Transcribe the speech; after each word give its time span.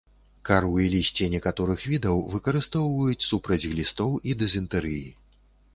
Кару 0.49 0.71
і 0.83 0.87
лісце 0.93 1.27
некаторых 1.33 1.83
відаў 1.91 2.23
выкарыстоўваюць 2.33 3.21
супраць 3.29 3.63
глістоў 3.71 4.21
і 4.31 4.39
дызентэрыі. 4.43 5.07